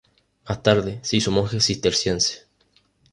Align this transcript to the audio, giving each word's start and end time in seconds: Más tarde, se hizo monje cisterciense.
Más 0.49 0.63
tarde, 0.63 0.99
se 1.03 1.17
hizo 1.17 1.29
monje 1.29 1.59
cisterciense. 1.59 2.47